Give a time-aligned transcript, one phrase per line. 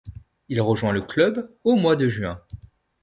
[0.49, 2.41] Il rejoint le club au mois de juin.